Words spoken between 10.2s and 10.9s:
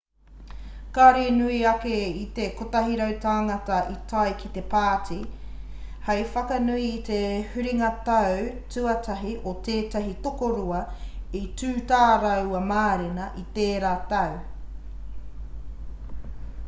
tokorua